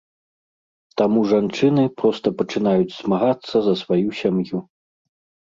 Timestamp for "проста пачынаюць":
1.99-2.89